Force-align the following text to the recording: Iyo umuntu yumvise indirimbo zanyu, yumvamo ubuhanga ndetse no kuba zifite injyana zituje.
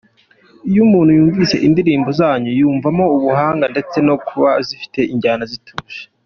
Iyo 0.69 0.79
umuntu 0.87 1.11
yumvise 1.17 1.55
indirimbo 1.67 2.09
zanyu, 2.19 2.49
yumvamo 2.59 3.05
ubuhanga 3.15 3.65
ndetse 3.73 3.97
no 4.07 4.15
kuba 4.27 4.49
zifite 4.67 4.99
injyana 5.13 5.45
zituje. 5.53 5.99